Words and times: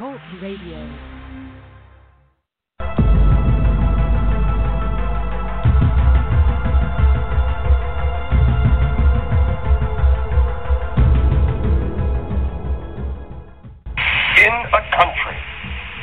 Talk 0.00 0.18
Radio. 0.40 0.80
in 14.40 14.56
a 14.72 14.82
country 14.96 15.36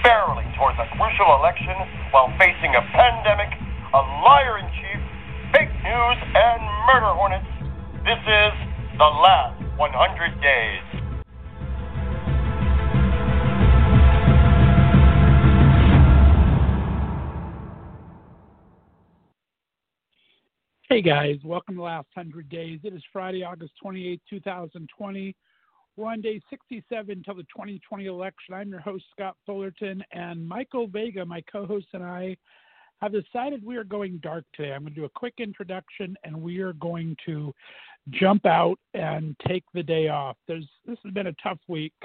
barreling 0.05 0.45
towards 0.55 0.77
a 0.77 0.86
crucial 0.93 1.34
election 1.39 1.73
while 2.11 2.29
facing 2.38 2.75
a 2.75 2.82
pandemic, 2.93 3.50
a 3.95 4.02
liar 4.21 4.59
in 4.59 4.66
chief, 4.77 5.02
fake 5.52 5.73
news, 5.82 6.18
and 6.36 6.61
murder 6.86 7.18
hornets. 7.18 7.50
This 8.05 8.21
is 8.21 8.54
the 9.00 9.09
last 9.09 9.57
100 9.79 10.39
days. 10.39 10.87
Hey 20.89 21.01
guys, 21.01 21.36
welcome 21.43 21.75
to 21.75 21.79
the 21.79 21.83
last 21.83 22.07
100 22.14 22.47
days. 22.47 22.79
It 22.82 22.93
is 22.93 23.04
Friday, 23.11 23.43
August 23.43 23.73
28, 23.82 24.21
2020. 24.29 25.36
We're 25.97 26.07
on 26.07 26.21
day 26.21 26.39
67 26.50 27.11
until 27.11 27.36
the 27.36 27.43
2020 27.43 28.05
election. 28.05 28.54
I'm 28.54 28.69
your 28.69 28.79
host, 28.79 29.04
Scott 29.11 29.36
Fullerton, 29.46 30.01
and 30.13 30.47
Michael 30.47 30.87
Vega, 30.87 31.25
my 31.25 31.43
co 31.51 31.65
host, 31.65 31.87
and 31.91 32.03
I 32.03 32.38
have 33.02 33.11
decided 33.11 33.66
we 33.66 33.75
are 33.75 33.83
going 33.83 34.19
dark 34.23 34.45
today. 34.53 34.72
I'm 34.72 34.83
going 34.83 34.94
to 34.94 35.00
do 35.02 35.03
a 35.03 35.09
quick 35.09 35.33
introduction 35.39 36.16
and 36.23 36.41
we 36.41 36.59
are 36.59 36.72
going 36.72 37.17
to 37.25 37.53
jump 38.11 38.45
out 38.45 38.80
and 38.94 39.35
take 39.45 39.66
the 39.73 39.83
day 39.83 40.08
off. 40.08 40.38
There's, 40.47 40.69
this 40.85 40.97
has 41.03 41.11
been 41.11 41.27
a 41.27 41.35
tough 41.44 41.59
week 41.67 41.95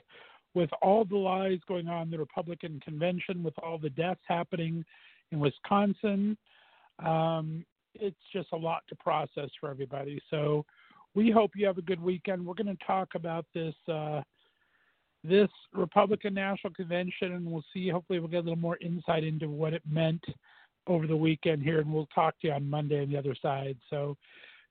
with 0.55 0.71
all 0.83 1.05
the 1.05 1.17
lies 1.17 1.61
going 1.69 1.87
on 1.87 2.11
the 2.11 2.19
Republican 2.19 2.81
convention, 2.85 3.45
with 3.45 3.55
all 3.63 3.79
the 3.79 3.91
deaths 3.91 4.23
happening 4.27 4.85
in 5.31 5.39
Wisconsin. 5.39 6.37
Um, 6.99 7.65
it's 7.95 8.17
just 8.33 8.49
a 8.53 8.57
lot 8.57 8.83
to 8.89 8.97
process 8.97 9.51
for 9.61 9.71
everybody. 9.71 10.21
So 10.31 10.65
we 11.15 11.31
hope 11.31 11.53
you 11.55 11.67
have 11.67 11.79
a 11.79 11.83
good 11.83 12.01
weekend. 12.01 12.45
We're 12.45 12.55
going 12.55 12.77
to 12.77 12.85
talk 12.85 13.11
about 13.15 13.47
this 13.55 13.75
uh, 13.89 14.23
this 15.25 15.49
Republican 15.73 16.35
National 16.35 16.73
Convention, 16.73 17.33
and 17.33 17.47
we'll 17.47 17.65
see. 17.73 17.89
Hopefully, 17.89 18.19
we'll 18.19 18.29
get 18.29 18.39
a 18.39 18.49
little 18.49 18.57
more 18.57 18.79
insight 18.79 19.25
into 19.25 19.49
what 19.49 19.73
it 19.73 19.83
meant 19.89 20.23
over 20.87 21.07
the 21.07 21.17
weekend 21.17 21.63
here, 21.63 21.81
and 21.81 21.93
we'll 21.93 22.09
talk 22.15 22.41
to 22.41 22.49
you 22.49 22.53
on 22.53 22.69
Monday 22.69 23.03
on 23.03 23.11
the 23.11 23.17
other 23.17 23.37
side. 23.41 23.77
So, 23.89 24.17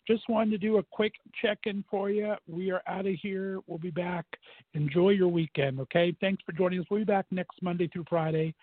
just 0.07 0.27
wanted 0.27 0.51
to 0.51 0.57
do 0.57 0.77
a 0.77 0.83
quick 0.83 1.13
check-in 1.41 1.85
for 1.89 2.09
you. 2.09 2.33
We 2.47 2.71
are 2.71 2.81
out 2.87 3.05
of 3.05 3.15
here. 3.21 3.59
We'll 3.67 3.77
be 3.77 3.91
back. 3.91 4.25
Enjoy 4.73 5.11
your 5.11 5.29
weekend. 5.29 5.79
Okay. 5.79 6.13
Thanks 6.19 6.43
for 6.45 6.51
joining 6.51 6.81
us. 6.81 6.85
We'll 6.89 7.01
be 7.01 7.05
back 7.05 7.27
next 7.31 7.61
Monday 7.61 7.87
through 7.87 8.05
Friday, 8.09 8.53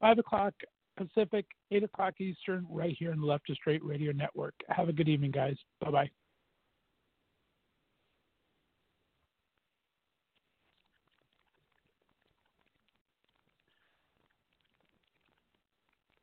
five 0.00 0.18
o'clock 0.18 0.54
Pacific, 0.98 1.46
8 1.70 1.84
o'clock 1.84 2.14
Eastern, 2.20 2.66
right 2.68 2.94
here 2.98 3.12
on 3.12 3.20
the 3.20 3.26
Left 3.26 3.46
to 3.46 3.54
Straight 3.54 3.84
Radio 3.84 4.12
Network. 4.12 4.54
Have 4.68 4.88
a 4.88 4.92
good 4.92 5.08
evening, 5.08 5.30
guys. 5.30 5.56
Bye 5.80 5.90
bye. 5.90 6.10